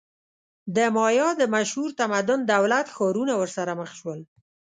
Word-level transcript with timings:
د 0.75 0.77
مایا 0.95 1.29
د 1.37 1.41
مشهور 1.55 1.89
تمدن 2.01 2.39
دولت-ښارونه 2.53 3.33
ورسره 3.41 3.71
مخ 3.79 3.89
شول. 3.99 4.19